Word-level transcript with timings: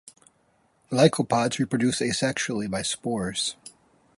Lycopods 0.89 1.59
reproduce 1.59 1.99
asexually 2.01 2.67
by 2.67 2.81
spores. 2.81 3.55